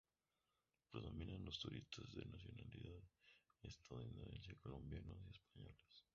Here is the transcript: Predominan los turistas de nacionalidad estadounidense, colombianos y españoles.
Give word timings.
Predominan 0.89 1.45
los 1.45 1.59
turistas 1.59 2.11
de 2.15 2.25
nacionalidad 2.25 3.03
estadounidense, 3.61 4.55
colombianos 4.57 5.21
y 5.21 5.29
españoles. 5.35 6.05